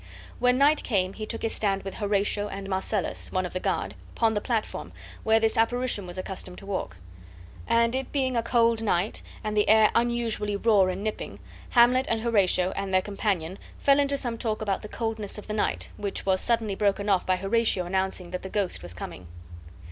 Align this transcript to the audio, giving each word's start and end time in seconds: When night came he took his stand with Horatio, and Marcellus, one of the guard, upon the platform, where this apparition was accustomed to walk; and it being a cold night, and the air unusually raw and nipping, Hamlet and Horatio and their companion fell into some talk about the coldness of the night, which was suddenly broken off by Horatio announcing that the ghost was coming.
When 0.39 0.57
night 0.57 0.81
came 0.83 1.13
he 1.13 1.27
took 1.27 1.43
his 1.43 1.53
stand 1.53 1.83
with 1.83 1.93
Horatio, 1.97 2.47
and 2.47 2.67
Marcellus, 2.67 3.31
one 3.31 3.45
of 3.45 3.53
the 3.53 3.59
guard, 3.59 3.93
upon 4.17 4.33
the 4.33 4.41
platform, 4.41 4.91
where 5.23 5.39
this 5.39 5.57
apparition 5.57 6.07
was 6.07 6.17
accustomed 6.17 6.57
to 6.57 6.65
walk; 6.65 6.97
and 7.67 7.93
it 7.93 8.11
being 8.11 8.35
a 8.35 8.41
cold 8.41 8.81
night, 8.81 9.21
and 9.43 9.55
the 9.55 9.69
air 9.69 9.91
unusually 9.93 10.55
raw 10.55 10.85
and 10.87 11.03
nipping, 11.03 11.37
Hamlet 11.69 12.07
and 12.09 12.21
Horatio 12.21 12.71
and 12.71 12.91
their 12.91 13.03
companion 13.03 13.59
fell 13.77 13.99
into 13.99 14.17
some 14.17 14.39
talk 14.39 14.59
about 14.59 14.81
the 14.81 14.89
coldness 14.89 15.37
of 15.37 15.45
the 15.45 15.53
night, 15.53 15.89
which 15.97 16.25
was 16.25 16.41
suddenly 16.41 16.73
broken 16.73 17.07
off 17.07 17.23
by 17.23 17.35
Horatio 17.35 17.85
announcing 17.85 18.31
that 18.31 18.41
the 18.41 18.49
ghost 18.49 18.81
was 18.81 18.95
coming. 18.95 19.27